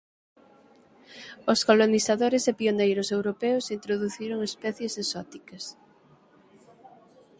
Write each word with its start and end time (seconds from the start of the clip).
Os 1.51 1.59
colonizadores 1.69 2.43
e 2.51 2.57
pioneiros 2.59 3.09
europeos 3.17 3.65
introduciron 3.77 4.39
especies 4.49 4.93
exóticas. 5.03 5.63